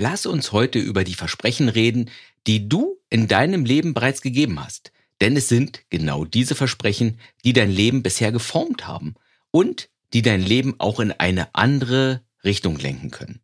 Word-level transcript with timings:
Lass 0.00 0.26
uns 0.26 0.52
heute 0.52 0.78
über 0.78 1.02
die 1.02 1.14
Versprechen 1.14 1.68
reden, 1.68 2.08
die 2.46 2.68
du 2.68 3.00
in 3.10 3.26
deinem 3.26 3.64
Leben 3.64 3.94
bereits 3.94 4.20
gegeben 4.20 4.64
hast. 4.64 4.92
Denn 5.20 5.36
es 5.36 5.48
sind 5.48 5.82
genau 5.90 6.24
diese 6.24 6.54
Versprechen, 6.54 7.18
die 7.44 7.52
dein 7.52 7.72
Leben 7.72 8.04
bisher 8.04 8.30
geformt 8.30 8.86
haben 8.86 9.16
und 9.50 9.90
die 10.12 10.22
dein 10.22 10.40
Leben 10.40 10.76
auch 10.78 11.00
in 11.00 11.10
eine 11.10 11.52
andere 11.52 12.22
Richtung 12.44 12.78
lenken 12.78 13.10
können. 13.10 13.40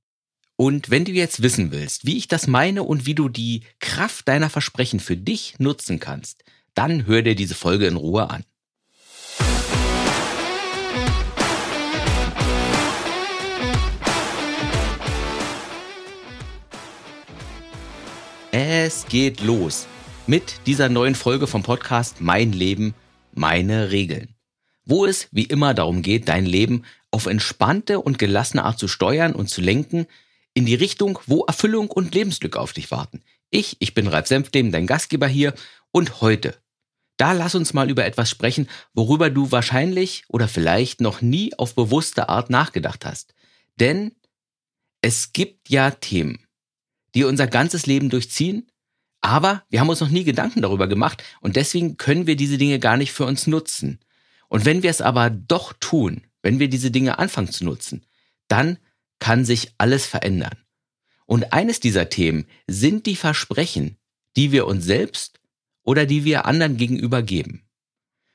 Und 0.55 0.91
wenn 0.91 1.05
du 1.05 1.11
jetzt 1.11 1.43
wissen 1.43 1.73
willst, 1.73 2.07
wie 2.07 2.17
ich 2.17 2.29
das 2.29 2.47
meine 2.47 2.85
und 2.85 3.05
wie 3.05 3.17
du 3.17 3.29
die 3.29 3.65
Kraft 3.81 4.29
deiner 4.29 4.49
Versprechen 4.49 5.01
für 5.01 5.17
dich 5.17 5.57
nutzen 5.59 5.99
kannst, 5.99 6.45
dann 6.75 7.05
hör 7.09 7.23
dir 7.23 7.35
diese 7.35 7.57
Folge 7.57 7.89
in 7.89 7.97
Ruhe 7.97 8.31
an. 8.31 8.45
Es 18.57 19.07
geht 19.09 19.41
los 19.41 19.89
mit 20.29 20.65
dieser 20.69 20.89
neuen 20.89 21.17
Folge 21.17 21.49
vom 21.49 21.65
Podcast 21.65 22.21
Mein 22.21 22.53
Leben, 22.53 22.95
meine 23.33 23.91
Regeln. 23.91 24.37
Wo 24.85 25.07
es 25.07 25.27
wie 25.33 25.43
immer 25.43 25.75
darum 25.75 26.03
geht, 26.03 26.29
dein 26.29 26.47
Leben 26.47 26.85
auf 27.11 27.27
entspannte 27.27 27.99
und 27.99 28.17
gelassene 28.17 28.65
Art 28.65 28.79
zu 28.79 28.87
steuern 28.87 29.35
und 29.35 29.51
zu 29.51 29.61
lenken 29.61 30.07
in 30.53 30.67
die 30.67 30.77
Richtung, 30.77 31.19
wo 31.27 31.43
Erfüllung 31.47 31.91
und 31.91 32.15
Lebensglück 32.15 32.57
auf 32.57 32.73
dich 32.73 32.93
warten. 32.93 33.23
Ich, 33.51 33.75
ich 33.81 33.93
bin 33.93 34.07
Ralf 34.07 34.29
Senfleben, 34.29 34.71
dein 34.71 34.87
Gastgeber 34.87 35.27
hier 35.27 35.53
und 35.91 36.21
heute, 36.21 36.55
da 37.17 37.33
lass 37.33 37.57
uns 37.57 37.75
mal 37.75 37.91
über 37.91 38.05
etwas 38.05 38.31
sprechen, 38.31 38.69
worüber 38.93 39.31
du 39.31 39.51
wahrscheinlich 39.51 40.23
oder 40.29 40.47
vielleicht 40.47 41.01
noch 41.01 41.23
nie 41.23 41.53
auf 41.59 41.75
bewusste 41.75 42.29
Art 42.29 42.51
nachgedacht 42.51 43.05
hast. 43.05 43.35
Denn 43.81 44.13
es 45.01 45.33
gibt 45.33 45.71
ja 45.71 45.91
Themen, 45.91 46.44
die 47.15 47.25
unser 47.25 47.47
ganzes 47.47 47.87
Leben 47.87 48.11
durchziehen, 48.11 48.69
aber 49.21 49.65
wir 49.71 49.81
haben 49.81 49.89
uns 49.89 50.01
noch 50.01 50.11
nie 50.11 50.25
Gedanken 50.25 50.63
darüber 50.63 50.87
gemacht 50.87 51.25
und 51.41 51.57
deswegen 51.57 51.97
können 51.97 52.27
wir 52.27 52.37
diese 52.37 52.59
Dinge 52.59 52.79
gar 52.79 52.97
nicht 52.97 53.13
für 53.13 53.25
uns 53.25 53.47
nutzen. 53.47 54.01
Und 54.49 54.65
wenn 54.65 54.83
wir 54.83 54.91
es 54.91 55.01
aber 55.01 55.31
doch 55.31 55.73
tun, 55.81 56.27
wenn 56.43 56.59
wir 56.59 56.69
diese 56.69 56.91
Dinge 56.91 57.19
anfangen 57.19 57.51
zu 57.51 57.65
nutzen, 57.65 58.05
dann 58.49 58.79
kann 59.19 59.45
sich 59.45 59.73
alles 59.79 60.07
verändern. 60.07 60.59
Und 61.27 61.53
eines 61.55 61.81
dieser 61.81 62.11
Themen 62.11 62.47
sind 62.67 63.07
die 63.07 63.17
Versprechen, 63.17 63.97
die 64.37 64.53
wir 64.53 64.67
uns 64.67 64.85
selbst 64.85 65.41
oder 65.83 66.05
die 66.05 66.25
wir 66.25 66.45
anderen 66.45 66.77
gegenüber 66.77 67.23
geben. 67.23 67.63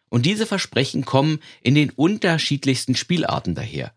Und 0.09 0.25
diese 0.25 0.47
Versprechen 0.47 1.05
kommen 1.05 1.39
in 1.61 1.75
den 1.75 1.91
unterschiedlichsten 1.91 2.95
Spielarten 2.95 3.53
daher. 3.53 3.93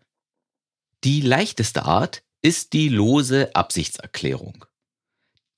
Die 1.03 1.21
leichteste 1.21 1.85
Art 1.85 2.23
ist 2.43 2.73
die 2.73 2.89
lose 2.89 3.55
Absichtserklärung. 3.55 4.65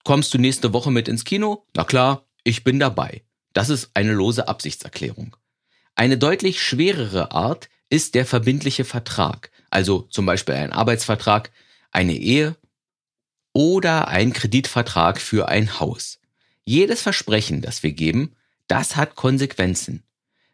Kommst 0.05 0.35
du 0.35 0.37
nächste 0.37 0.71
Woche 0.71 0.91
mit 0.91 1.07
ins 1.07 1.25
Kino? 1.25 1.65
Na 1.75 1.83
klar, 1.83 2.27
ich 2.43 2.63
bin 2.63 2.79
dabei. 2.79 3.23
Das 3.53 3.69
ist 3.69 3.89
eine 3.95 4.13
lose 4.13 4.47
Absichtserklärung. 4.47 5.35
Eine 5.95 6.19
deutlich 6.19 6.61
schwerere 6.61 7.31
Art 7.31 7.69
ist 7.89 8.13
der 8.13 8.27
verbindliche 8.27 8.85
Vertrag, 8.85 9.49
also 9.71 10.01
zum 10.03 10.27
Beispiel 10.27 10.53
ein 10.53 10.71
Arbeitsvertrag, 10.71 11.51
eine 11.91 12.13
Ehe 12.13 12.55
oder 13.51 14.07
ein 14.07 14.31
Kreditvertrag 14.31 15.19
für 15.19 15.49
ein 15.49 15.79
Haus. 15.79 16.19
Jedes 16.65 17.01
Versprechen, 17.01 17.63
das 17.63 17.81
wir 17.81 17.93
geben, 17.93 18.35
das 18.67 18.95
hat 18.95 19.15
Konsequenzen. 19.15 20.03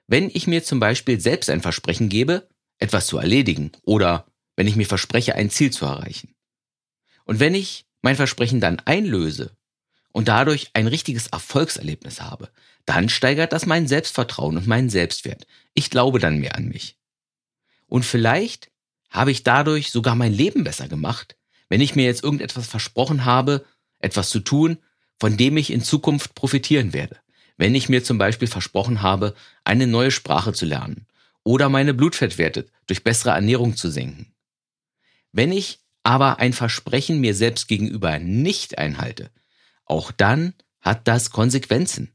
Wenn 0.07 0.29
ich 0.29 0.47
mir 0.47 0.63
zum 0.63 0.79
Beispiel 0.79 1.19
selbst 1.19 1.49
ein 1.49 1.61
Versprechen 1.61 2.07
gebe, 2.07 2.47
etwas 2.79 3.05
zu 3.05 3.17
erledigen 3.17 3.73
oder 3.83 4.27
wenn 4.55 4.67
ich 4.67 4.77
mir 4.77 4.85
verspreche, 4.87 5.35
ein 5.35 5.49
Ziel 5.49 5.71
zu 5.71 5.85
erreichen. 5.85 6.35
Und 7.25 7.41
wenn 7.41 7.53
ich 7.53 7.85
mein 8.01 8.15
Versprechen 8.15 8.59
dann 8.59 8.79
einlöse 8.79 9.51
und 10.11 10.27
dadurch 10.27 10.71
ein 10.73 10.87
richtiges 10.87 11.27
Erfolgserlebnis 11.27 12.21
habe, 12.21 12.49
dann 12.85 13.09
steigert 13.09 13.53
das 13.53 13.65
mein 13.65 13.87
Selbstvertrauen 13.87 14.57
und 14.57 14.67
meinen 14.67 14.89
Selbstwert. 14.89 15.45
Ich 15.73 15.89
glaube 15.89 16.19
dann 16.19 16.39
mehr 16.39 16.55
an 16.55 16.67
mich. 16.67 16.97
Und 17.87 18.03
vielleicht 18.03 18.71
habe 19.09 19.31
ich 19.31 19.43
dadurch 19.43 19.91
sogar 19.91 20.15
mein 20.15 20.33
Leben 20.33 20.63
besser 20.63 20.87
gemacht, 20.87 21.35
wenn 21.69 21.81
ich 21.81 21.95
mir 21.95 22.05
jetzt 22.05 22.23
irgendetwas 22.23 22.67
versprochen 22.67 23.25
habe, 23.25 23.65
etwas 23.99 24.29
zu 24.29 24.39
tun, 24.39 24.77
von 25.19 25.37
dem 25.37 25.57
ich 25.57 25.71
in 25.71 25.83
Zukunft 25.83 26.33
profitieren 26.33 26.93
werde. 26.93 27.17
Wenn 27.57 27.75
ich 27.75 27.89
mir 27.89 28.03
zum 28.03 28.17
Beispiel 28.17 28.47
versprochen 28.47 29.01
habe, 29.01 29.35
eine 29.63 29.85
neue 29.85 30.11
Sprache 30.11 30.53
zu 30.53 30.65
lernen 30.65 31.05
oder 31.43 31.69
meine 31.69 31.93
Blutfettwerte 31.93 32.65
durch 32.87 33.03
bessere 33.03 33.31
Ernährung 33.31 33.75
zu 33.75 33.89
senken. 33.89 34.33
Wenn 35.31 35.51
ich 35.51 35.79
aber 36.03 36.39
ein 36.39 36.53
Versprechen 36.53 37.19
mir 37.19 37.35
selbst 37.35 37.67
gegenüber 37.67 38.19
nicht 38.19 38.77
einhalte, 38.77 39.29
auch 39.85 40.11
dann 40.11 40.53
hat 40.79 41.07
das 41.07 41.29
Konsequenzen. 41.29 42.11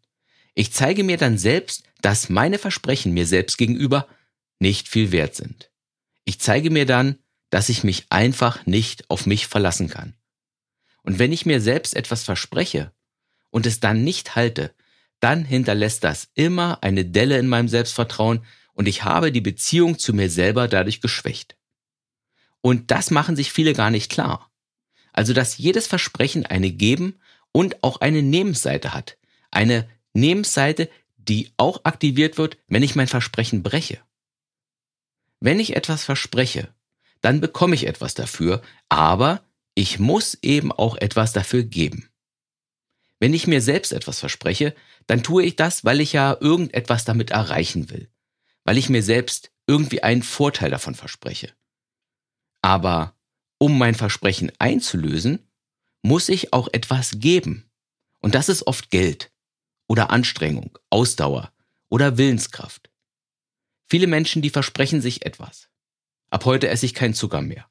Ich 0.54 0.72
zeige 0.72 1.04
mir 1.04 1.18
dann 1.18 1.38
selbst, 1.38 1.84
dass 2.00 2.28
meine 2.28 2.58
Versprechen 2.58 3.12
mir 3.12 3.26
selbst 3.26 3.58
gegenüber 3.58 4.08
nicht 4.58 4.88
viel 4.88 5.12
wert 5.12 5.34
sind. 5.34 5.70
Ich 6.24 6.40
zeige 6.40 6.70
mir 6.70 6.86
dann, 6.86 7.18
dass 7.50 7.68
ich 7.68 7.84
mich 7.84 8.06
einfach 8.10 8.66
nicht 8.66 9.08
auf 9.10 9.26
mich 9.26 9.46
verlassen 9.46 9.88
kann. 9.88 10.14
Und 11.02 11.18
wenn 11.18 11.32
ich 11.32 11.46
mir 11.46 11.60
selbst 11.60 11.94
etwas 11.94 12.24
verspreche 12.24 12.92
und 13.50 13.66
es 13.66 13.78
dann 13.78 14.02
nicht 14.02 14.34
halte, 14.34 14.74
dann 15.20 15.44
hinterlässt 15.44 16.02
das 16.04 16.28
immer 16.34 16.82
eine 16.82 17.04
Delle 17.04 17.38
in 17.38 17.48
meinem 17.48 17.68
Selbstvertrauen 17.68 18.44
und 18.72 18.88
ich 18.88 19.04
habe 19.04 19.32
die 19.32 19.40
Beziehung 19.40 19.98
zu 19.98 20.12
mir 20.12 20.28
selber 20.28 20.68
dadurch 20.68 21.00
geschwächt. 21.00 21.56
Und 22.66 22.90
das 22.90 23.12
machen 23.12 23.36
sich 23.36 23.52
viele 23.52 23.74
gar 23.74 23.92
nicht 23.92 24.10
klar. 24.10 24.50
Also, 25.12 25.32
dass 25.32 25.56
jedes 25.56 25.86
Versprechen 25.86 26.46
eine 26.46 26.72
Geben- 26.72 27.20
und 27.52 27.84
auch 27.84 28.00
eine 28.00 28.22
Nehmensseite 28.22 28.92
hat. 28.92 29.18
Eine 29.52 29.88
Nehmensseite, 30.14 30.90
die 31.16 31.52
auch 31.58 31.84
aktiviert 31.84 32.38
wird, 32.38 32.58
wenn 32.66 32.82
ich 32.82 32.96
mein 32.96 33.06
Versprechen 33.06 33.62
breche. 33.62 34.00
Wenn 35.38 35.60
ich 35.60 35.76
etwas 35.76 36.02
verspreche, 36.02 36.74
dann 37.20 37.40
bekomme 37.40 37.76
ich 37.76 37.86
etwas 37.86 38.14
dafür, 38.14 38.62
aber 38.88 39.44
ich 39.76 40.00
muss 40.00 40.36
eben 40.42 40.72
auch 40.72 40.96
etwas 40.96 41.32
dafür 41.32 41.62
geben. 41.62 42.10
Wenn 43.20 43.32
ich 43.32 43.46
mir 43.46 43.62
selbst 43.62 43.92
etwas 43.92 44.18
verspreche, 44.18 44.74
dann 45.06 45.22
tue 45.22 45.44
ich 45.44 45.54
das, 45.54 45.84
weil 45.84 46.00
ich 46.00 46.12
ja 46.12 46.36
irgendetwas 46.40 47.04
damit 47.04 47.30
erreichen 47.30 47.90
will, 47.90 48.10
weil 48.64 48.76
ich 48.76 48.88
mir 48.88 49.04
selbst 49.04 49.52
irgendwie 49.68 50.02
einen 50.02 50.24
Vorteil 50.24 50.72
davon 50.72 50.96
verspreche. 50.96 51.54
Aber 52.66 53.16
um 53.58 53.78
mein 53.78 53.94
Versprechen 53.94 54.50
einzulösen, 54.58 55.48
muss 56.02 56.28
ich 56.28 56.52
auch 56.52 56.66
etwas 56.72 57.20
geben. 57.20 57.70
Und 58.18 58.34
das 58.34 58.48
ist 58.48 58.66
oft 58.66 58.90
Geld 58.90 59.30
oder 59.86 60.10
Anstrengung, 60.10 60.76
Ausdauer 60.90 61.52
oder 61.90 62.18
Willenskraft. 62.18 62.90
Viele 63.88 64.08
Menschen, 64.08 64.42
die 64.42 64.50
versprechen 64.50 65.00
sich 65.00 65.24
etwas. 65.24 65.68
Ab 66.28 66.44
heute 66.44 66.66
esse 66.66 66.86
ich 66.86 66.94
keinen 66.94 67.14
Zucker 67.14 67.40
mehr. 67.40 67.70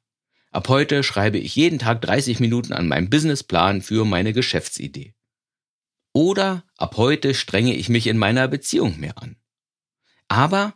Ab 0.50 0.66
heute 0.70 1.02
schreibe 1.02 1.36
ich 1.36 1.54
jeden 1.54 1.78
Tag 1.78 2.00
30 2.00 2.40
Minuten 2.40 2.72
an 2.72 2.88
meinem 2.88 3.10
Businessplan 3.10 3.82
für 3.82 4.06
meine 4.06 4.32
Geschäftsidee. 4.32 5.14
Oder 6.14 6.64
ab 6.78 6.96
heute 6.96 7.34
strenge 7.34 7.74
ich 7.74 7.90
mich 7.90 8.06
in 8.06 8.16
meiner 8.16 8.48
Beziehung 8.48 8.98
mehr 8.98 9.20
an. 9.22 9.36
Aber 10.28 10.72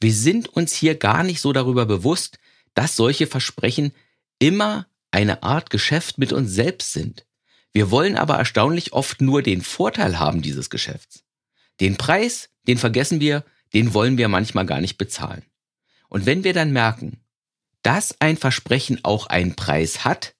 wir 0.00 0.12
sind 0.12 0.48
uns 0.48 0.72
hier 0.74 0.96
gar 0.96 1.22
nicht 1.22 1.40
so 1.40 1.52
darüber 1.52 1.86
bewusst, 1.86 2.40
dass 2.74 2.96
solche 2.96 3.26
Versprechen 3.26 3.92
immer 4.38 4.86
eine 5.10 5.42
Art 5.42 5.70
Geschäft 5.70 6.18
mit 6.18 6.32
uns 6.32 6.50
selbst 6.50 6.92
sind. 6.92 7.26
Wir 7.72 7.90
wollen 7.90 8.16
aber 8.16 8.36
erstaunlich 8.36 8.92
oft 8.92 9.20
nur 9.20 9.42
den 9.42 9.62
Vorteil 9.62 10.18
haben 10.18 10.42
dieses 10.42 10.70
Geschäfts. 10.70 11.24
Den 11.80 11.96
Preis, 11.96 12.50
den 12.66 12.78
vergessen 12.78 13.20
wir, 13.20 13.44
den 13.72 13.94
wollen 13.94 14.18
wir 14.18 14.28
manchmal 14.28 14.66
gar 14.66 14.80
nicht 14.80 14.98
bezahlen. 14.98 15.42
Und 16.08 16.26
wenn 16.26 16.44
wir 16.44 16.52
dann 16.52 16.72
merken, 16.72 17.20
dass 17.82 18.20
ein 18.20 18.36
Versprechen 18.36 19.04
auch 19.04 19.26
einen 19.26 19.56
Preis 19.56 20.04
hat, 20.04 20.34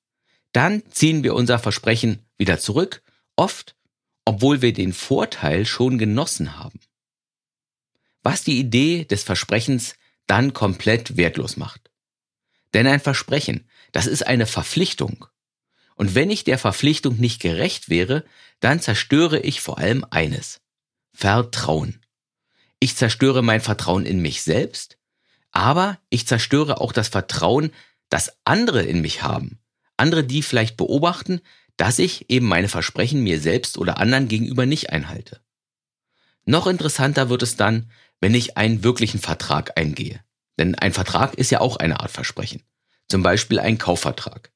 dann 0.53 0.83
ziehen 0.91 1.25
wir 1.25 1.35
unser 1.35 1.59
Versprechen 1.59 2.25
wieder 2.39 2.59
zurück, 2.59 3.03
oft, 3.37 3.77
obwohl 4.25 4.63
wir 4.63 4.73
den 4.73 4.93
Vorteil 4.93 5.67
schon 5.67 5.99
genossen 5.99 6.57
haben. 6.57 6.81
Was 8.23 8.45
die 8.45 8.59
Idee 8.59 9.05
des 9.05 9.25
Versprechens 9.25 9.97
dann 10.27 10.55
komplett 10.55 11.17
wertlos 11.17 11.57
macht. 11.57 11.84
Denn 12.75 12.87
ein 12.87 13.01
Versprechen, 13.01 13.67
das 13.93 14.07
ist 14.07 14.27
eine 14.27 14.47
Verpflichtung. 14.47 15.27
Und 15.95 16.15
wenn 16.15 16.31
ich 16.31 16.45
der 16.45 16.59
Verpflichtung 16.59 17.17
nicht 17.17 17.41
gerecht 17.41 17.89
wäre, 17.89 18.25
dann 18.61 18.81
zerstöre 18.81 19.39
ich 19.39 19.61
vor 19.61 19.79
allem 19.79 20.05
eines. 20.11 20.61
Vertrauen. 21.13 22.05
Ich 22.81 22.97
zerstöre 22.97 23.43
mein 23.43 23.61
Vertrauen 23.61 24.05
in 24.05 24.21
mich 24.21 24.43
selbst, 24.43 24.99
aber 25.53 25.99
ich 26.11 26.27
zerstöre 26.27 26.81
auch 26.81 26.93
das 26.93 27.09
Vertrauen, 27.09 27.71
das 28.09 28.37
andere 28.45 28.83
in 28.83 29.01
mich 29.01 29.23
haben. 29.23 29.61
Andere, 29.97 30.25
die 30.25 30.43
vielleicht 30.43 30.77
beobachten, 30.77 31.41
dass 31.77 32.01
ich 32.01 32.29
eben 32.29 32.47
meine 32.47 32.69
Versprechen 32.69 33.23
mir 33.23 33.41
selbst 33.41 33.79
oder 33.79 33.99
anderen 33.99 34.27
gegenüber 34.27 34.67
nicht 34.67 34.91
einhalte. 34.91 35.41
Noch 36.45 36.67
interessanter 36.67 37.31
wird 37.31 37.43
es 37.43 37.57
dann, 37.57 37.91
wenn 38.21 38.35
ich 38.35 38.57
einen 38.57 38.83
wirklichen 38.83 39.21
Vertrag 39.21 39.79
eingehe. 39.79 40.21
Denn 40.59 40.75
ein 40.75 40.93
Vertrag 40.93 41.35
ist 41.35 41.51
ja 41.51 41.61
auch 41.61 41.77
eine 41.77 42.01
Art 42.01 42.11
Versprechen. 42.11 42.63
Zum 43.09 43.23
Beispiel 43.23 43.59
ein 43.59 43.79
Kaufvertrag. 43.79 44.53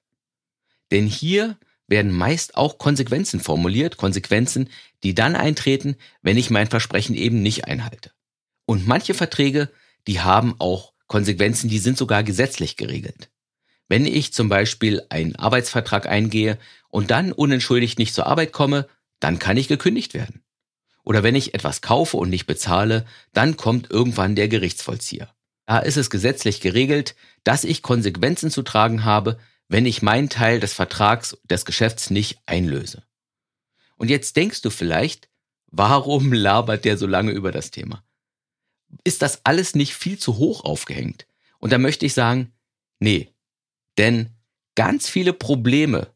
Denn 0.90 1.06
hier 1.06 1.56
werden 1.86 2.12
meist 2.12 2.56
auch 2.56 2.78
Konsequenzen 2.78 3.40
formuliert, 3.40 3.96
Konsequenzen, 3.96 4.68
die 5.02 5.14
dann 5.14 5.36
eintreten, 5.36 5.96
wenn 6.22 6.36
ich 6.36 6.50
mein 6.50 6.68
Versprechen 6.68 7.14
eben 7.14 7.42
nicht 7.42 7.66
einhalte. 7.66 8.12
Und 8.66 8.86
manche 8.86 9.14
Verträge, 9.14 9.70
die 10.06 10.20
haben 10.20 10.54
auch 10.58 10.92
Konsequenzen, 11.06 11.70
die 11.70 11.78
sind 11.78 11.96
sogar 11.96 12.22
gesetzlich 12.22 12.76
geregelt. 12.76 13.30
Wenn 13.88 14.04
ich 14.04 14.34
zum 14.34 14.50
Beispiel 14.50 15.02
einen 15.08 15.36
Arbeitsvertrag 15.36 16.06
eingehe 16.06 16.58
und 16.88 17.10
dann 17.10 17.32
unentschuldigt 17.32 17.98
nicht 17.98 18.14
zur 18.14 18.26
Arbeit 18.26 18.52
komme, 18.52 18.86
dann 19.18 19.38
kann 19.38 19.56
ich 19.56 19.68
gekündigt 19.68 20.12
werden. 20.12 20.42
Oder 21.04 21.22
wenn 21.22 21.34
ich 21.34 21.54
etwas 21.54 21.80
kaufe 21.80 22.18
und 22.18 22.28
nicht 22.28 22.46
bezahle, 22.46 23.06
dann 23.32 23.56
kommt 23.56 23.90
irgendwann 23.90 24.36
der 24.36 24.48
Gerichtsvollzieher. 24.48 25.34
Da 25.68 25.80
ist 25.80 25.98
es 25.98 26.08
gesetzlich 26.08 26.62
geregelt, 26.62 27.14
dass 27.44 27.62
ich 27.62 27.82
Konsequenzen 27.82 28.50
zu 28.50 28.62
tragen 28.62 29.04
habe, 29.04 29.38
wenn 29.68 29.84
ich 29.84 30.00
meinen 30.00 30.30
Teil 30.30 30.60
des 30.60 30.72
Vertrags 30.72 31.36
des 31.44 31.66
Geschäfts 31.66 32.08
nicht 32.08 32.38
einlöse. 32.46 33.02
Und 33.98 34.08
jetzt 34.08 34.36
denkst 34.36 34.62
du 34.62 34.70
vielleicht, 34.70 35.28
warum 35.66 36.32
labert 36.32 36.86
der 36.86 36.96
so 36.96 37.06
lange 37.06 37.32
über 37.32 37.52
das 37.52 37.70
Thema? 37.70 38.02
Ist 39.04 39.20
das 39.20 39.44
alles 39.44 39.74
nicht 39.74 39.92
viel 39.92 40.18
zu 40.18 40.38
hoch 40.38 40.64
aufgehängt? 40.64 41.26
Und 41.58 41.70
da 41.70 41.76
möchte 41.76 42.06
ich 42.06 42.14
sagen, 42.14 42.50
nee, 42.98 43.28
denn 43.98 44.30
ganz 44.74 45.06
viele 45.10 45.34
Probleme, 45.34 46.14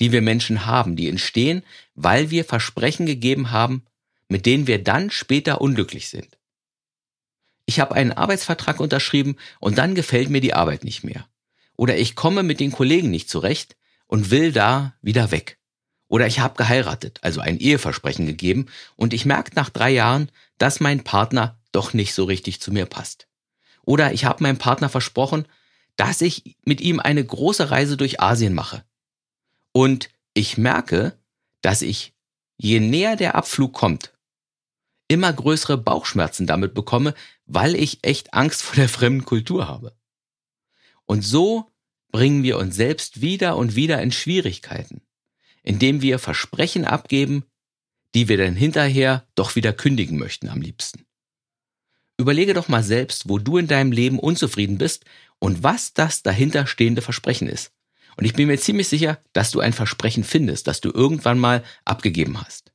die 0.00 0.10
wir 0.10 0.20
Menschen 0.20 0.66
haben, 0.66 0.96
die 0.96 1.08
entstehen, 1.08 1.62
weil 1.94 2.32
wir 2.32 2.44
Versprechen 2.44 3.06
gegeben 3.06 3.52
haben, 3.52 3.84
mit 4.28 4.46
denen 4.46 4.66
wir 4.66 4.82
dann 4.82 5.12
später 5.12 5.60
unglücklich 5.60 6.08
sind. 6.08 6.38
Ich 7.66 7.80
habe 7.80 7.94
einen 7.94 8.12
Arbeitsvertrag 8.12 8.80
unterschrieben 8.80 9.36
und 9.60 9.78
dann 9.78 9.94
gefällt 9.94 10.28
mir 10.28 10.40
die 10.40 10.54
Arbeit 10.54 10.84
nicht 10.84 11.04
mehr. 11.04 11.26
Oder 11.76 11.96
ich 11.96 12.14
komme 12.14 12.42
mit 12.42 12.60
den 12.60 12.72
Kollegen 12.72 13.10
nicht 13.10 13.28
zurecht 13.28 13.76
und 14.06 14.30
will 14.30 14.52
da 14.52 14.94
wieder 15.02 15.30
weg. 15.30 15.58
Oder 16.08 16.26
ich 16.26 16.38
habe 16.38 16.56
geheiratet, 16.56 17.18
also 17.22 17.40
ein 17.40 17.58
Eheversprechen 17.58 18.26
gegeben 18.26 18.66
und 18.96 19.14
ich 19.14 19.24
merke 19.24 19.52
nach 19.54 19.70
drei 19.70 19.90
Jahren, 19.90 20.30
dass 20.58 20.80
mein 20.80 21.02
Partner 21.02 21.58
doch 21.72 21.94
nicht 21.94 22.14
so 22.14 22.24
richtig 22.24 22.60
zu 22.60 22.70
mir 22.70 22.86
passt. 22.86 23.26
Oder 23.82 24.12
ich 24.12 24.24
habe 24.24 24.42
meinem 24.42 24.58
Partner 24.58 24.88
versprochen, 24.88 25.46
dass 25.96 26.20
ich 26.20 26.56
mit 26.64 26.80
ihm 26.80 27.00
eine 27.00 27.24
große 27.24 27.70
Reise 27.70 27.96
durch 27.96 28.20
Asien 28.20 28.54
mache. 28.54 28.84
Und 29.72 30.10
ich 30.34 30.58
merke, 30.58 31.18
dass 31.62 31.82
ich, 31.82 32.12
je 32.56 32.80
näher 32.80 33.16
der 33.16 33.34
Abflug 33.34 33.72
kommt, 33.72 34.12
immer 35.08 35.32
größere 35.32 35.78
Bauchschmerzen 35.78 36.46
damit 36.46 36.74
bekomme, 36.74 37.14
weil 37.46 37.74
ich 37.74 37.98
echt 38.02 38.34
Angst 38.34 38.62
vor 38.62 38.76
der 38.76 38.88
fremden 38.88 39.24
Kultur 39.24 39.68
habe. 39.68 39.96
Und 41.06 41.22
so 41.22 41.70
bringen 42.10 42.42
wir 42.42 42.58
uns 42.58 42.76
selbst 42.76 43.20
wieder 43.20 43.56
und 43.56 43.76
wieder 43.76 44.00
in 44.00 44.12
Schwierigkeiten, 44.12 45.02
indem 45.62 46.00
wir 46.00 46.18
Versprechen 46.18 46.84
abgeben, 46.84 47.44
die 48.14 48.28
wir 48.28 48.36
dann 48.36 48.54
hinterher 48.54 49.26
doch 49.34 49.56
wieder 49.56 49.72
kündigen 49.72 50.18
möchten 50.18 50.48
am 50.48 50.62
liebsten. 50.62 51.04
Überlege 52.16 52.54
doch 52.54 52.68
mal 52.68 52.84
selbst, 52.84 53.28
wo 53.28 53.38
du 53.38 53.58
in 53.58 53.66
deinem 53.66 53.90
Leben 53.90 54.20
unzufrieden 54.20 54.78
bist 54.78 55.04
und 55.40 55.62
was 55.62 55.92
das 55.92 56.22
dahinterstehende 56.22 57.02
Versprechen 57.02 57.48
ist. 57.48 57.72
Und 58.16 58.24
ich 58.24 58.34
bin 58.34 58.46
mir 58.46 58.58
ziemlich 58.58 58.88
sicher, 58.88 59.18
dass 59.32 59.50
du 59.50 59.58
ein 59.58 59.72
Versprechen 59.72 60.22
findest, 60.22 60.68
das 60.68 60.80
du 60.80 60.92
irgendwann 60.92 61.38
mal 61.38 61.64
abgegeben 61.84 62.40
hast. 62.40 62.73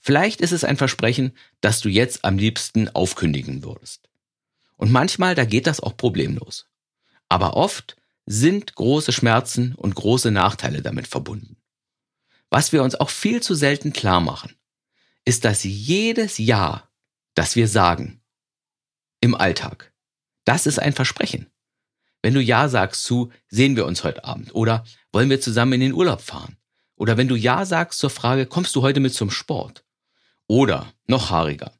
Vielleicht 0.00 0.40
ist 0.40 0.52
es 0.52 0.64
ein 0.64 0.76
Versprechen, 0.76 1.36
das 1.60 1.80
du 1.80 1.88
jetzt 1.88 2.24
am 2.24 2.38
liebsten 2.38 2.88
aufkündigen 2.88 3.62
würdest. 3.62 4.08
Und 4.76 4.90
manchmal, 4.90 5.34
da 5.34 5.44
geht 5.44 5.66
das 5.66 5.80
auch 5.80 5.96
problemlos. 5.96 6.66
Aber 7.28 7.54
oft 7.54 7.96
sind 8.24 8.74
große 8.74 9.12
Schmerzen 9.12 9.74
und 9.74 9.94
große 9.94 10.30
Nachteile 10.30 10.82
damit 10.82 11.06
verbunden. 11.06 11.56
Was 12.48 12.72
wir 12.72 12.82
uns 12.82 12.94
auch 12.94 13.10
viel 13.10 13.42
zu 13.42 13.54
selten 13.54 13.92
klar 13.92 14.20
machen, 14.20 14.56
ist, 15.24 15.44
dass 15.44 15.64
jedes 15.64 16.38
Ja, 16.38 16.88
das 17.34 17.56
wir 17.56 17.68
sagen, 17.68 18.22
im 19.20 19.34
Alltag, 19.34 19.92
das 20.44 20.66
ist 20.66 20.78
ein 20.78 20.94
Versprechen. 20.94 21.50
Wenn 22.22 22.34
du 22.34 22.40
Ja 22.40 22.68
sagst 22.68 23.04
zu, 23.04 23.30
sehen 23.48 23.76
wir 23.76 23.86
uns 23.86 24.02
heute 24.02 24.24
Abend 24.24 24.54
oder 24.54 24.84
wollen 25.12 25.30
wir 25.30 25.40
zusammen 25.40 25.74
in 25.74 25.80
den 25.80 25.92
Urlaub 25.92 26.20
fahren? 26.20 26.56
Oder 26.96 27.16
wenn 27.16 27.28
du 27.28 27.36
Ja 27.36 27.64
sagst 27.64 27.98
zur 27.98 28.10
Frage, 28.10 28.46
kommst 28.46 28.74
du 28.76 28.82
heute 28.82 29.00
mit 29.00 29.14
zum 29.14 29.30
Sport? 29.30 29.84
Oder 30.50 30.92
noch 31.06 31.30
haariger, 31.30 31.78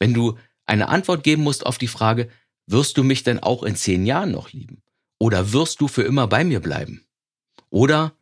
wenn 0.00 0.12
du 0.12 0.36
eine 0.66 0.88
Antwort 0.88 1.22
geben 1.22 1.44
musst 1.44 1.64
auf 1.64 1.78
die 1.78 1.86
Frage, 1.86 2.28
wirst 2.66 2.98
du 2.98 3.04
mich 3.04 3.22
denn 3.22 3.38
auch 3.38 3.62
in 3.62 3.76
zehn 3.76 4.06
Jahren 4.06 4.32
noch 4.32 4.50
lieben? 4.52 4.82
Oder 5.20 5.52
wirst 5.52 5.80
du 5.80 5.86
für 5.86 6.02
immer 6.02 6.26
bei 6.26 6.42
mir 6.42 6.58
bleiben? 6.58 7.06
Oder 7.70 8.16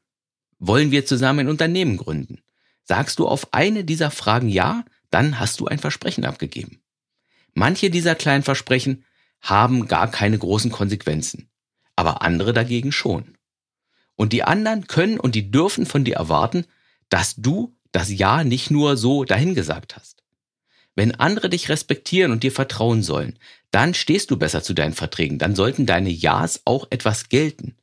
wollen 0.58 0.90
wir 0.90 1.06
zusammen 1.06 1.40
ein 1.40 1.48
Unternehmen 1.48 1.96
gründen? 1.96 2.42
Sagst 2.84 3.20
du 3.20 3.26
auf 3.26 3.54
eine 3.54 3.82
dieser 3.82 4.10
Fragen 4.10 4.50
Ja, 4.50 4.84
dann 5.08 5.40
hast 5.40 5.60
du 5.60 5.66
ein 5.66 5.78
Versprechen 5.78 6.26
abgegeben. 6.26 6.82
Manche 7.54 7.88
dieser 7.88 8.14
kleinen 8.14 8.42
Versprechen 8.42 9.06
haben 9.40 9.88
gar 9.88 10.10
keine 10.10 10.36
großen 10.36 10.70
Konsequenzen, 10.70 11.48
aber 11.96 12.20
andere 12.20 12.52
dagegen 12.52 12.92
schon. 12.92 13.38
Und 14.14 14.34
die 14.34 14.42
anderen 14.42 14.88
können 14.88 15.18
und 15.18 15.34
die 15.34 15.50
dürfen 15.50 15.86
von 15.86 16.04
dir 16.04 16.16
erwarten, 16.16 16.66
dass 17.08 17.34
du 17.36 17.74
das 17.92 18.10
Ja 18.10 18.44
nicht 18.44 18.70
nur 18.70 18.96
so 18.96 19.24
dahingesagt 19.24 19.96
hast. 19.96 20.22
Wenn 20.94 21.14
andere 21.14 21.48
dich 21.48 21.68
respektieren 21.68 22.32
und 22.32 22.42
dir 22.42 22.52
vertrauen 22.52 23.02
sollen, 23.02 23.38
dann 23.70 23.94
stehst 23.94 24.30
du 24.30 24.36
besser 24.36 24.62
zu 24.62 24.74
deinen 24.74 24.92
Verträgen, 24.92 25.38
dann 25.38 25.54
sollten 25.54 25.86
deine 25.86 26.10
Ja's 26.10 26.62
auch 26.64 26.86
etwas 26.90 27.28
gelten. 27.28 27.76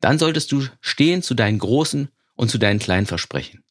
Dann 0.00 0.18
solltest 0.18 0.50
du 0.52 0.66
stehen 0.80 1.22
zu 1.22 1.34
deinen 1.34 1.58
großen 1.58 2.08
und 2.34 2.50
zu 2.50 2.58
deinen 2.58 2.78
kleinen 2.78 3.06
Versprechen. 3.06 3.62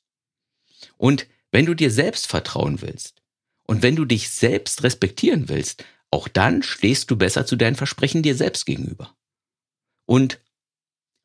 Und 0.98 1.28
wenn 1.52 1.66
du 1.66 1.74
dir 1.74 1.90
selbst 1.90 2.28
vertrauen 2.28 2.82
willst 2.82 3.24
und 3.66 3.82
wenn 3.82 3.96
du 3.96 4.06
dich 4.06 4.30
selbst 4.30 4.84
respektieren 4.84 5.50
willst, 5.50 5.84
auch 6.12 6.28
dann 6.28 6.64
stehst 6.64 7.10
du 7.12 7.16
besser 7.16 7.46
zu 7.46 7.56
deinen 7.56 7.76
Versprechen 7.76 8.22
dir 8.22 8.36
selbst 8.36 8.66
gegenüber. 8.66 9.16
Und 10.06 10.40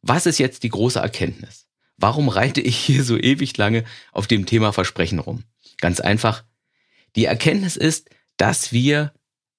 was 0.02 0.26
ist 0.26 0.38
jetzt 0.38 0.62
die 0.62 0.69
große 0.69 0.99
Erkenntnis? 0.99 1.63
Warum 1.96 2.29
reite 2.29 2.61
ich 2.61 2.76
hier 2.76 3.05
so 3.05 3.17
ewig 3.17 3.56
lange 3.56 3.85
auf 4.12 4.26
dem 4.26 4.46
Thema 4.46 4.73
Versprechen 4.73 5.19
rum? 5.19 5.44
Ganz 5.81 6.00
einfach. 6.00 6.44
Die 7.17 7.25
Erkenntnis 7.25 7.76
ist, 7.76 8.11
dass 8.37 8.73
wir 8.73 9.12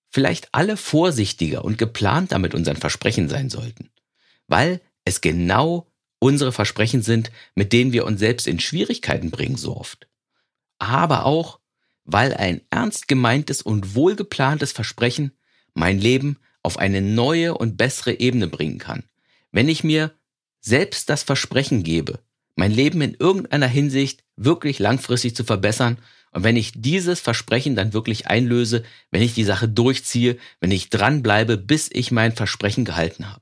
vielleicht 0.10 0.50
alle 0.52 0.78
vorsichtiger 0.78 1.64
und 1.64 1.78
geplanter 1.78 2.40
mit 2.40 2.54
unseren 2.54 2.78
Versprechen 2.78 3.30
sein 3.30 3.50
sollten, 3.50 3.90
weil 4.48 4.82
es 5.06 5.22
genau 5.22 5.92
unsere 6.20 6.52
Versprechen 6.52 7.02
sind, 7.02 7.32
mit 7.54 7.74
denen 7.74 7.94
wir 7.94 8.06
uns 8.06 8.20
selbst 8.20 8.48
in 8.48 8.60
Schwierigkeiten 8.60 9.32
bringen 9.32 9.58
so 9.58 9.76
oft. 9.78 10.08
Aber 10.80 11.26
auch, 11.26 11.60
weil 12.04 12.34
ein 12.34 12.62
ernst 12.70 13.08
gemeintes 13.08 13.62
und 13.62 13.96
wohlgeplantes 13.96 14.72
Versprechen 14.72 15.32
mein 15.74 16.00
Leben 16.00 16.40
auf 16.64 16.78
eine 16.78 17.02
neue 17.02 17.56
und 17.56 17.78
bessere 17.78 18.20
Ebene 18.20 18.48
bringen 18.48 18.80
kann. 18.80 19.04
Wenn 19.52 19.70
ich 19.70 19.84
mir 19.84 20.16
selbst 20.62 21.10
das 21.10 21.24
Versprechen 21.24 21.84
gebe, 21.84 22.20
mein 22.56 22.72
Leben 22.72 23.02
in 23.02 23.14
irgendeiner 23.14 23.68
Hinsicht 23.68 24.24
wirklich 24.36 24.80
langfristig 24.80 25.36
zu 25.36 25.44
verbessern 25.44 25.98
und 26.36 26.44
wenn 26.44 26.58
ich 26.58 26.74
dieses 26.76 27.22
Versprechen 27.22 27.76
dann 27.76 27.94
wirklich 27.94 28.28
einlöse, 28.28 28.84
wenn 29.10 29.22
ich 29.22 29.34
die 29.34 29.46
Sache 29.46 29.70
durchziehe, 29.70 30.38
wenn 30.60 30.72
ich 30.72 30.90
dranbleibe, 30.90 31.56
bis 31.56 31.90
ich 31.90 32.12
mein 32.12 32.34
Versprechen 32.34 32.84
gehalten 32.84 33.32
habe. 33.32 33.42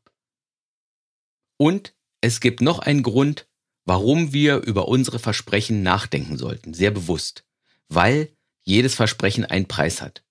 Und 1.58 1.96
es 2.22 2.40
gibt 2.40 2.62
noch 2.62 2.78
einen 2.78 3.02
Grund, 3.02 3.48
warum 3.86 4.32
wir 4.32 4.58
über 4.58 4.88
unsere 4.88 5.18
Versprechen 5.18 5.82
nachdenken 5.82 6.38
sollten, 6.38 6.76
sehr 6.76 6.92
bewusst, 6.92 7.46
weil 7.90 8.30
jedes 8.62 8.94
Versprechen 8.94 9.44
einen 9.44 9.68
Preis 9.68 10.02
hat. 10.02 10.24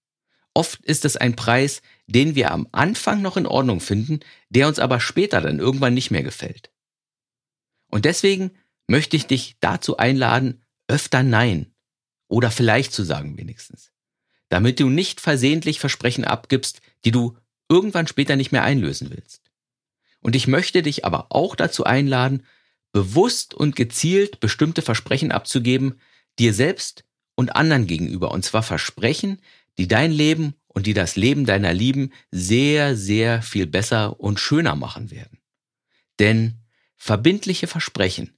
Oft 0.54 0.84
ist 0.84 1.04
es 1.04 1.16
ein 1.16 1.34
Preis, 1.34 1.82
den 2.06 2.34
wir 2.36 2.52
am 2.52 2.68
Anfang 2.70 3.22
noch 3.22 3.36
in 3.36 3.46
Ordnung 3.46 3.80
finden, 3.80 4.20
der 4.50 4.68
uns 4.68 4.78
aber 4.78 5.00
später 5.00 5.40
dann 5.40 5.58
irgendwann 5.58 5.94
nicht 5.94 6.10
mehr 6.10 6.22
gefällt. 6.22 6.70
Und 7.90 8.04
deswegen 8.04 8.52
möchte 8.86 9.16
ich 9.16 9.26
dich 9.26 9.56
dazu 9.60 9.96
einladen, 9.96 10.62
öfter 10.88 11.22
Nein 11.22 11.72
oder 12.28 12.50
vielleicht 12.50 12.92
zu 12.92 13.04
sagen 13.04 13.38
wenigstens, 13.38 13.92
damit 14.48 14.80
du 14.80 14.88
nicht 14.88 15.20
versehentlich 15.20 15.80
Versprechen 15.80 16.24
abgibst, 16.24 16.80
die 17.04 17.10
du 17.10 17.36
irgendwann 17.68 18.06
später 18.06 18.36
nicht 18.36 18.52
mehr 18.52 18.64
einlösen 18.64 19.10
willst. 19.10 19.50
Und 20.20 20.36
ich 20.36 20.46
möchte 20.46 20.82
dich 20.82 21.04
aber 21.04 21.26
auch 21.30 21.56
dazu 21.56 21.84
einladen, 21.84 22.44
bewusst 22.92 23.54
und 23.54 23.74
gezielt 23.76 24.40
bestimmte 24.40 24.82
Versprechen 24.82 25.32
abzugeben, 25.32 26.00
dir 26.38 26.54
selbst 26.54 27.04
und 27.34 27.56
anderen 27.56 27.86
gegenüber. 27.86 28.30
Und 28.30 28.44
zwar 28.44 28.62
Versprechen, 28.62 29.40
die 29.78 29.88
dein 29.88 30.12
Leben 30.12 30.54
und 30.68 30.86
die 30.86 30.94
das 30.94 31.16
Leben 31.16 31.44
deiner 31.44 31.72
Lieben 31.72 32.12
sehr, 32.30 32.96
sehr 32.96 33.42
viel 33.42 33.66
besser 33.66 34.20
und 34.20 34.38
schöner 34.38 34.76
machen 34.76 35.10
werden. 35.10 35.38
Denn 36.18 36.58
verbindliche 36.96 37.66
Versprechen, 37.66 38.36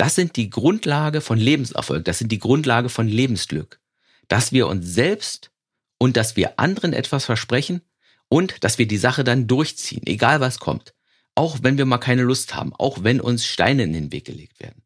das 0.00 0.14
sind 0.14 0.36
die 0.36 0.48
Grundlage 0.48 1.20
von 1.20 1.38
Lebenserfolg, 1.38 2.06
das 2.06 2.18
sind 2.18 2.32
die 2.32 2.38
Grundlage 2.38 2.88
von 2.88 3.06
Lebensglück. 3.06 3.80
Dass 4.28 4.50
wir 4.50 4.66
uns 4.66 4.86
selbst 4.86 5.50
und 5.98 6.16
dass 6.16 6.36
wir 6.36 6.58
anderen 6.58 6.94
etwas 6.94 7.26
versprechen 7.26 7.82
und 8.30 8.64
dass 8.64 8.78
wir 8.78 8.88
die 8.88 8.96
Sache 8.96 9.24
dann 9.24 9.46
durchziehen, 9.46 10.00
egal 10.06 10.40
was 10.40 10.58
kommt. 10.58 10.94
Auch 11.34 11.58
wenn 11.60 11.76
wir 11.76 11.84
mal 11.84 11.98
keine 11.98 12.22
Lust 12.22 12.54
haben, 12.54 12.72
auch 12.76 13.04
wenn 13.04 13.20
uns 13.20 13.44
Steine 13.44 13.82
in 13.82 13.92
den 13.92 14.10
Weg 14.10 14.24
gelegt 14.24 14.58
werden. 14.58 14.82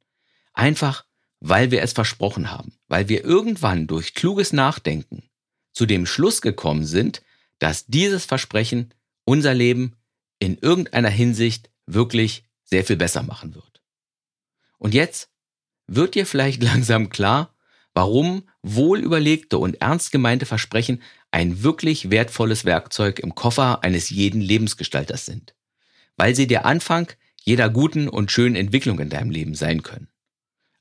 Einfach, 0.52 1.04
weil 1.38 1.70
wir 1.70 1.82
es 1.82 1.92
versprochen 1.92 2.50
haben, 2.50 2.72
weil 2.88 3.08
wir 3.08 3.22
irgendwann 3.22 3.86
durch 3.86 4.14
kluges 4.14 4.52
Nachdenken 4.52 5.22
zu 5.70 5.86
dem 5.86 6.06
Schluss 6.06 6.42
gekommen 6.42 6.86
sind, 6.86 7.22
dass 7.60 7.86
dieses 7.86 8.24
Versprechen 8.24 8.92
unser 9.24 9.54
Leben 9.54 9.94
in 10.40 10.58
irgendeiner 10.58 11.08
Hinsicht 11.08 11.70
wirklich 11.86 12.42
sehr 12.64 12.82
viel 12.82 12.96
besser 12.96 13.22
machen 13.22 13.54
wird. 13.54 13.73
Und 14.84 14.92
jetzt 14.92 15.30
wird 15.86 16.14
dir 16.14 16.26
vielleicht 16.26 16.62
langsam 16.62 17.08
klar, 17.08 17.54
warum 17.94 18.46
wohlüberlegte 18.62 19.56
und 19.56 19.80
ernst 19.80 20.12
gemeinte 20.12 20.44
Versprechen 20.44 21.00
ein 21.30 21.62
wirklich 21.62 22.10
wertvolles 22.10 22.66
Werkzeug 22.66 23.18
im 23.18 23.34
Koffer 23.34 23.82
eines 23.82 24.10
jeden 24.10 24.42
Lebensgestalters 24.42 25.24
sind. 25.24 25.54
Weil 26.18 26.34
sie 26.34 26.46
der 26.46 26.66
Anfang 26.66 27.10
jeder 27.42 27.70
guten 27.70 28.10
und 28.10 28.30
schönen 28.30 28.56
Entwicklung 28.56 28.98
in 28.98 29.08
deinem 29.08 29.30
Leben 29.30 29.54
sein 29.54 29.82
können. 29.82 30.08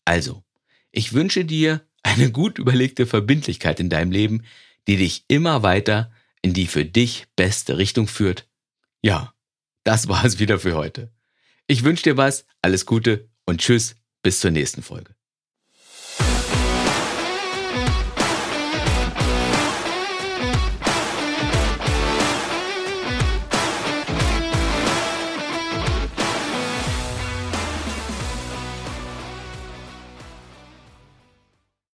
Also, 0.03 0.43
ich 0.91 1.13
wünsche 1.13 1.45
dir 1.45 1.87
eine 2.03 2.29
gut 2.29 2.59
überlegte 2.59 3.05
Verbindlichkeit 3.05 3.79
in 3.79 3.89
deinem 3.89 4.11
Leben, 4.11 4.43
die 4.85 4.97
dich 4.97 5.23
immer 5.29 5.63
weiter 5.63 6.11
in 6.41 6.53
die 6.53 6.67
für 6.67 6.83
dich 6.83 7.27
beste 7.37 7.77
Richtung 7.77 8.09
führt. 8.09 8.49
Ja, 9.01 9.33
das 9.85 10.09
war 10.09 10.25
es 10.25 10.39
wieder 10.39 10.59
für 10.59 10.75
heute. 10.75 11.09
Ich 11.67 11.85
wünsche 11.85 12.03
dir 12.03 12.17
was, 12.17 12.45
alles 12.61 12.85
Gute 12.85 13.29
und 13.45 13.61
tschüss, 13.61 13.95
bis 14.21 14.39
zur 14.39 14.51
nächsten 14.51 14.81
Folge. 14.81 15.15